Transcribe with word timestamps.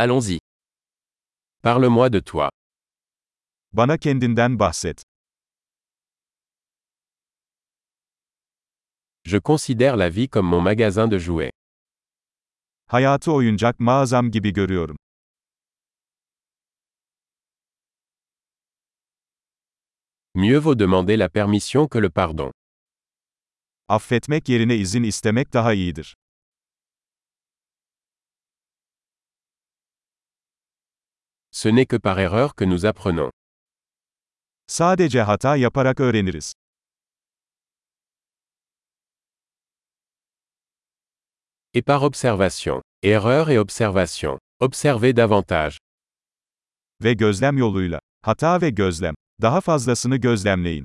Allons-y. 0.00 0.38
Parle-moi 1.60 2.08
de 2.08 2.20
toi. 2.20 2.50
Bana 3.72 3.98
kendinden 3.98 4.56
bahset. 4.58 5.02
Je 9.24 9.38
considère 9.38 9.96
la 9.96 10.08
vie 10.08 10.28
comme 10.28 10.46
mon 10.46 10.60
magasin 10.60 11.08
de 11.08 11.18
jouets. 11.18 11.50
Hayatı 12.86 13.32
oyuncak 13.32 13.80
mağazam 13.80 14.30
gibi 14.30 14.52
görüyorum. 14.52 14.96
Mieux 20.34 20.64
vaut 20.64 20.78
demander 20.78 21.18
la 21.18 21.28
permission 21.28 21.88
que 21.88 22.02
le 22.02 22.10
pardon. 22.10 22.52
Affetmek 23.88 24.48
yerine 24.48 24.76
izin 24.76 25.02
istemek 25.02 25.52
daha 25.52 25.72
iyidir. 25.74 26.16
Ce 31.60 31.68
n'est 31.68 31.86
que 31.86 31.96
par 31.96 32.20
erreur 32.20 32.54
que 32.54 32.64
nous 32.64 32.86
apprenons. 32.86 33.32
Sadece 34.68 35.20
hata 35.20 35.56
yaparak 35.56 36.00
öğreniriz. 36.00 36.52
Et 41.74 41.82
par 41.82 42.04
observation. 42.04 42.80
Erreur 43.02 43.50
et 43.50 43.58
observation. 43.58 44.38
Observez 44.60 45.12
davantage. 45.16 45.78
Ve 47.00 47.14
gözlem 47.14 47.58
yoluyla. 47.58 48.00
Hata 48.22 48.60
ve 48.60 48.70
gözlem. 48.70 49.14
Daha 49.42 49.60
fazlasını 49.60 50.16
gözlemleyin. 50.16 50.84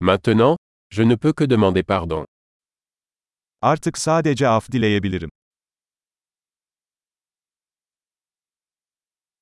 Maintenant, 0.00 0.56
je 0.90 1.08
ne 1.08 1.16
peux 1.16 1.34
que 1.34 1.50
demander 1.50 1.84
pardon. 1.84 2.31
Artık 3.62 3.98
sadece 3.98 4.48
af 4.48 4.72
dileyebilirim. 4.72 5.30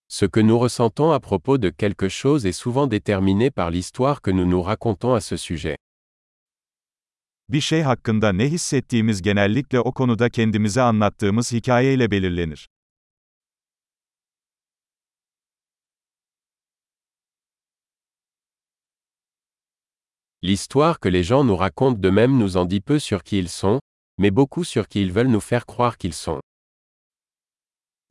Ce 0.09 0.29
que 0.29 0.49
nous 0.49 0.59
ressentons 0.65 1.13
à 1.13 1.21
propos 1.21 1.63
de 1.63 1.71
quelque 1.71 2.09
chose 2.09 2.47
est 2.47 2.53
souvent 2.53 2.91
déterminé 2.91 3.51
par 3.51 3.71
l'histoire 3.71 4.21
que 4.23 4.31
nous 4.31 4.51
nous 4.51 4.63
racontons 4.67 5.15
à 5.15 5.21
ce 5.21 5.37
sujet. 5.37 5.77
Bir 7.49 7.61
şey 7.61 7.83
hakkında 7.83 8.33
ne 8.33 8.51
hissettiğimiz 8.51 9.23
genellikle 9.23 9.81
o 9.81 9.93
konuda 9.93 10.31
kendimize 10.31 10.83
anlattığımız 10.83 11.53
hikayeyle 11.53 12.11
belirlenir. 12.11 12.69
L'histoire 20.43 21.01
que 21.01 21.13
les 21.13 21.25
gens 21.25 21.45
nous 21.49 21.61
racontent 21.61 22.03
d'eux-mêmes 22.03 22.39
nous 22.39 22.57
en 22.57 22.71
dit 22.71 22.81
peu 22.81 22.99
sur 22.99 23.23
qui 23.25 23.39
ils 23.39 23.49
sont, 23.49 23.81
mais 24.21 24.31
beaucoup 24.31 24.65
sur 24.65 24.87
qui 24.87 25.01
ils 25.01 25.13
veulent 25.13 25.33
nous 25.37 25.41
faire 25.51 25.65
croire 25.65 25.97
qu'ils 25.97 26.15
sont. 26.15 26.41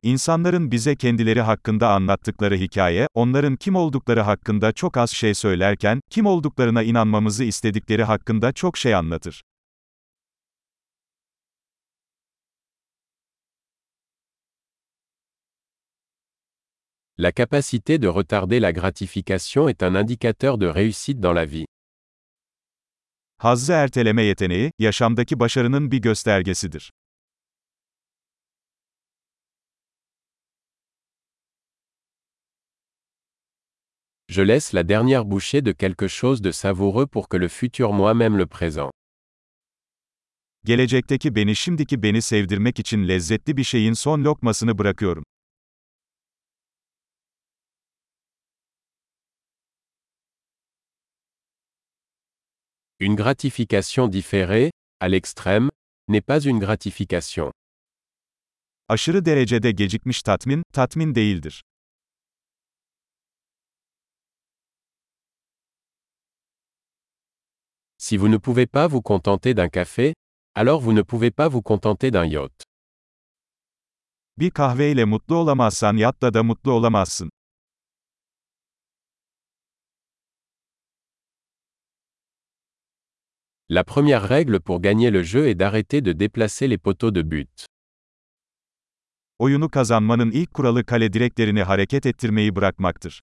İnsanların 0.02 0.70
bize 0.70 0.96
kendileri 0.96 1.40
hakkında 1.40 1.88
anlattıkları 1.88 2.56
hikaye, 2.56 3.06
onların 3.14 3.56
kim 3.56 3.76
oldukları 3.76 4.20
hakkında 4.20 4.72
çok 4.72 4.96
az 4.96 5.10
şey 5.10 5.34
söylerken, 5.34 6.00
kim 6.10 6.26
olduklarına 6.26 6.82
inanmamızı 6.82 7.44
istedikleri 7.44 8.04
hakkında 8.04 8.52
çok 8.52 8.76
şey 8.78 8.94
anlatır. 8.94 9.42
La 17.18 17.32
capacité 17.32 18.02
de 18.02 18.08
retarder 18.08 18.62
la 18.62 18.70
gratification 18.70 19.68
est 19.68 19.82
un 19.82 19.94
indicateur 19.94 20.60
de 20.60 20.74
réussite 20.74 21.22
dans 21.22 21.36
la 21.36 21.46
vie. 21.46 21.69
Hazzı 23.40 23.72
erteleme 23.72 24.22
yeteneği, 24.22 24.72
yaşamdaki 24.78 25.40
başarının 25.40 25.90
bir 25.90 25.98
göstergesidir. 25.98 26.92
Je 34.28 34.48
laisse 34.48 34.78
la 34.78 34.88
dernière 34.88 35.24
bouchée 35.24 35.64
de 35.64 35.72
quelque 35.72 36.08
chose 36.08 36.42
de 36.42 36.50
savoureux 36.52 37.06
pour 37.06 37.28
que 37.28 37.40
le 37.40 37.48
futur 37.48 37.92
moi 37.92 38.14
m'aime 38.14 38.38
le 38.38 38.46
présent. 38.46 38.90
Gelecekteki 40.64 41.34
beni 41.34 41.56
şimdiki 41.56 42.02
beni 42.02 42.22
sevdirmek 42.22 42.78
için 42.78 43.08
lezzetli 43.08 43.56
bir 43.56 43.64
şeyin 43.64 43.92
son 43.92 44.24
lokmasını 44.24 44.78
bırakıyorum. 44.78 45.24
Une 53.02 53.14
gratification 53.14 54.08
différée, 54.08 54.70
à 55.00 55.08
l'extrême, 55.08 55.70
n'est 56.08 56.20
pas 56.20 56.38
une 56.44 56.58
gratification. 56.58 57.50
Aşırı 58.88 59.24
derecede 59.24 59.70
gecikmiş 59.70 60.22
tatmin, 60.22 60.62
tatmin 60.72 61.14
değildir. 61.14 61.62
Si 67.98 68.18
vous 68.18 68.28
ne 68.30 68.38
pouvez 68.38 68.66
pas 68.66 68.86
vous 68.90 69.02
contenter 69.02 69.56
d'un 69.56 69.68
café, 69.70 70.14
alors 70.54 70.80
vous 70.80 70.92
ne 70.96 71.02
pouvez 71.02 71.30
pas 71.30 71.48
vous 71.48 71.62
contenter 71.62 72.10
d'un 72.12 72.24
yacht. 72.26 72.64
Bir 74.38 74.50
kahveyle 74.50 75.04
mutlu 75.04 75.36
olamazsan 75.36 75.96
yatta 75.96 76.34
da 76.34 76.42
mutlu 76.42 76.72
olamazsın. 76.72 77.30
La 83.72 83.84
première 83.84 84.22
règle 84.28 84.58
pour 84.58 84.80
gagner 84.80 85.12
le 85.12 85.22
jeu 85.22 85.46
est 85.46 85.54
d'arrêter 85.54 86.00
de 86.00 86.12
déplacer 86.12 86.66
les 86.66 86.76
poteaux 86.76 87.12
de 87.12 87.22
but. 87.22 87.66
Oyunu 89.38 89.68
kazanmanın 89.68 90.30
ilk 90.30 90.54
kuralı 90.54 90.84
kale 90.84 91.12
direklerini 91.12 91.62
hareket 91.62 92.06
ettirmeyi 92.06 92.56
bırakmaktır. 92.56 93.20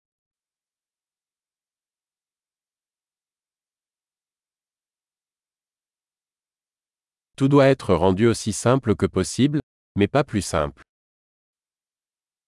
Tout 7.38 7.52
doit 7.52 7.68
être 7.68 7.94
rendu 8.00 8.30
aussi 8.30 8.54
simple 8.54 8.96
que 8.96 9.08
possible, 9.08 9.60
mais 9.96 10.12
pas 10.12 10.24
plus 10.24 10.46
simple. 10.46 10.84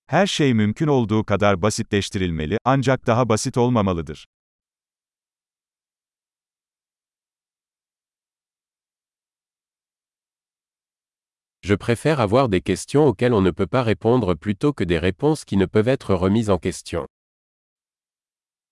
Her 0.07 0.27
şey 0.27 0.53
mümkün 0.53 0.87
olduğu 0.87 1.23
kadar 1.23 1.61
basitleştirilmeli, 1.61 2.57
ancak 2.65 3.07
daha 3.07 3.29
basit 3.29 3.57
olmamalıdır. 3.57 4.25
Je 11.69 11.75
préfère 11.75 12.19
avoir 12.19 12.49
des 12.49 12.61
questions 12.61 13.05
auxquelles 13.05 13.35
on 13.35 13.41
ne 13.41 13.51
peut 13.51 13.67
pas 13.67 13.83
répondre 13.83 14.33
plutôt 14.33 14.73
que 14.73 14.83
des 14.83 14.97
réponses 14.97 15.45
qui 15.45 15.55
ne 15.55 15.67
peuvent 15.67 15.87
être 15.87 16.15
remises 16.15 16.49
en 16.49 16.57
question. 16.57 17.05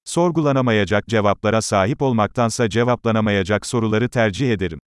Sorgulanamayacak 0.03 1.05
cevaplara 1.07 1.61
sahip 1.61 2.01
olmaktansa 2.01 2.67
cevaplanamayacak 2.67 3.65
soruları 3.65 4.09
tercih 4.09 4.51
ederim. 4.51 4.79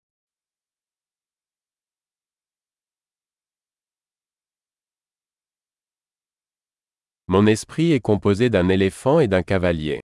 Mon 7.26 7.46
esprit 7.46 7.92
est 7.92 8.00
composé 8.00 8.48
d'un 8.48 8.70
éléphant 8.70 9.20
et 9.20 9.28
d'un 9.28 9.42
cavalier. 9.42 10.00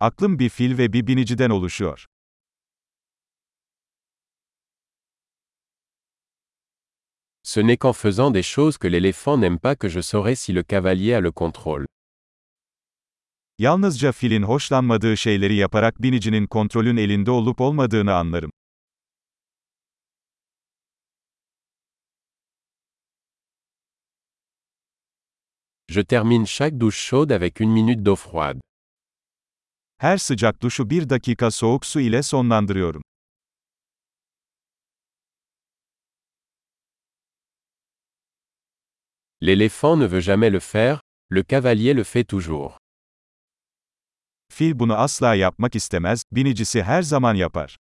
Aklım 0.00 0.38
bir 0.38 0.48
fil 0.48 0.78
ve 0.78 0.92
bir 0.92 1.06
biniciden 1.06 1.50
oluşuyor. 1.50 2.06
Ce 7.42 7.60
n'est 7.60 7.78
qu'en 7.78 7.92
faisant 7.92 8.30
des 8.30 8.42
choses 8.42 8.78
que 8.78 8.86
l'éléphant 8.88 9.38
n'aime 9.38 9.58
pas 9.58 9.74
que 9.74 9.88
je 9.88 10.00
saurai 10.00 10.34
si 10.34 10.52
le 10.52 10.62
cavalier 10.62 11.14
a 11.14 11.20
le 11.20 11.32
contrôle. 11.32 11.86
Yalnızca 13.58 14.12
filin 14.12 14.42
hoşlanmadığı 14.42 15.16
şeyleri 15.16 15.54
yaparak 15.54 16.02
binicinin 16.02 16.46
kontrolün 16.46 16.96
elinde 16.96 17.30
olup 17.30 17.60
olmadığını 17.60 18.14
anlarım. 18.14 18.50
Je 25.88 26.04
termine 26.04 26.46
chaque 26.46 26.80
douche 26.80 26.98
chaude 26.98 27.34
avec 27.34 27.60
une 27.60 27.72
minute 27.72 28.04
d'eau 28.04 28.16
froide. 28.16 28.60
Her 29.98 30.18
sıcak 30.18 30.62
duşu 30.62 30.90
bir 30.90 31.10
dakika 31.10 31.50
soğuk 31.50 31.86
su 31.86 32.00
ile 32.00 32.22
sonlandırıyorum. 32.22 33.02
L'éléphant 39.42 39.96
ne 39.96 40.06
veut 40.06 40.20
jamais 40.20 40.50
le 40.50 40.60
faire, 40.60 41.00
le 41.30 41.42
cavalier 41.42 41.94
le 41.94 42.04
fait 42.04 42.24
toujours. 42.24 42.76
Fil 44.52 44.74
bunu 44.74 44.92
asla 44.92 45.36
yapmak 45.36 45.74
istemez, 45.74 46.16
binicisi 46.30 46.78
her 46.82 47.02
zaman 47.02 47.34
yapar. 47.36 47.76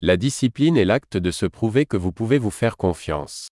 La 0.00 0.16
discipline 0.16 0.76
est 0.76 0.84
l'acte 0.84 1.16
de 1.16 1.30
se 1.30 1.46
prouver 1.46 1.86
que 1.86 1.96
vous 1.96 2.12
pouvez 2.12 2.38
vous 2.38 2.50
faire 2.50 2.76
confiance. 2.76 3.48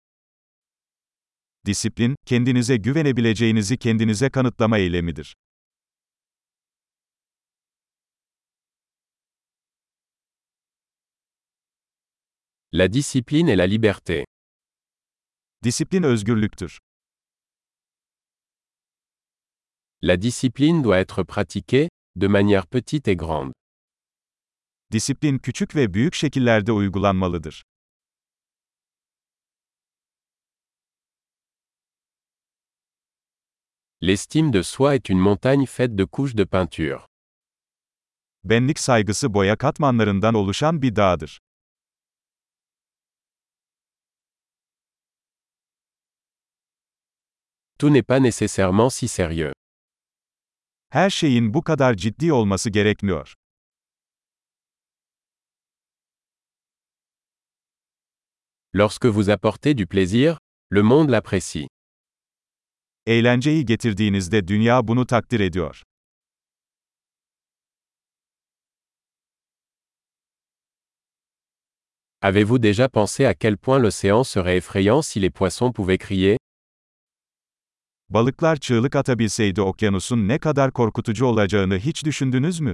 Disiplin, 1.65 2.15
kendinize 2.25 2.75
güvenebileceğinizi 2.77 3.77
kendinize 3.77 4.29
kanıtlama 4.29 4.77
eylemidir. 4.77 5.33
La 12.71 12.87
discipline 12.87 13.49
et 13.49 13.55
la 13.55 13.65
liberté. 13.65 14.25
Disiplin 15.63 16.03
özgürlüktür. 16.03 16.77
La 20.03 20.21
discipline 20.21 20.83
doit 20.83 20.99
être 20.99 21.23
pratiquée, 21.23 21.89
de 22.15 22.27
manière 22.27 22.67
petite 22.67 23.07
et 23.07 23.15
grande. 23.15 23.53
Disiplin 24.91 25.37
küçük 25.37 25.75
ve 25.75 25.93
büyük 25.93 26.13
şekillerde 26.13 26.71
uygulanmalıdır. 26.71 27.63
L'estime 34.01 34.53
de 34.53 34.63
soi 34.63 34.95
est 34.95 35.09
une 35.09 35.21
montagne 35.21 35.65
faite 35.65 35.97
de 35.97 36.05
couches 36.11 36.37
de 36.37 36.45
peinture. 36.45 36.99
Benlik 38.43 38.79
saygısı 38.79 39.33
boya 39.33 39.57
katmanlarından 39.57 40.33
oluşan 40.33 40.81
bir 40.81 40.95
dağdır. 40.95 41.39
Tout 47.79 47.89
n'est 47.89 48.03
pas 48.03 48.19
nécessairement 48.19 48.89
si 48.89 49.07
sérieux. 49.07 49.53
Her 50.91 51.09
şeyin 51.09 51.53
bu 51.53 51.61
kadar 51.63 51.93
ciddi 51.97 52.33
olması 52.33 52.69
gerekmiyor. 52.69 53.33
Lorsque 58.73 59.05
vous 59.05 59.29
apportez 59.29 59.77
du 59.77 59.87
plaisir, 59.87 60.39
le 60.69 60.83
monde 60.83 61.09
l'apprécie. 61.09 61.67
Eğlenceyi 63.05 63.65
getirdiğinizde 63.65 64.47
dünya 64.47 64.87
bunu 64.87 65.05
takdir 65.05 65.39
ediyor. 65.39 65.83
Avez-vous 72.21 72.59
déjà 72.59 72.89
pensé 72.89 73.23
à 73.25 73.33
quel 73.33 73.57
point 73.57 73.79
l'océan 73.79 74.25
serait 74.25 74.57
effrayant 74.57 75.01
si 75.01 75.21
les 75.21 75.29
poissons 75.29 75.71
pouvaient 75.71 75.97
crier 75.97 76.38
Balıklar 78.09 78.55
çığlık 78.55 78.95
atabilseydi 78.95 79.61
okyanusun 79.61 80.27
ne 80.27 80.37
kadar 80.39 80.71
korkutucu 80.71 81.25
olacağını 81.25 81.79
hiç 81.79 82.05
düşündünüz 82.05 82.59
mü? 82.59 82.73